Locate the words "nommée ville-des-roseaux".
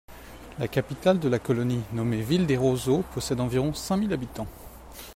1.93-3.03